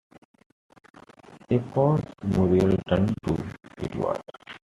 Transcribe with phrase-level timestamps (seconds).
[1.55, 3.37] A pause— Muriel turned to
[3.77, 4.23] Edward.